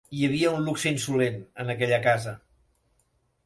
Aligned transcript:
Hi 0.19 0.21
havia 0.27 0.53
un 0.59 0.65
luxe 0.69 0.93
insolent, 0.93 1.39
en 1.65 1.71
aquella 1.77 2.03
casa. 2.09 2.37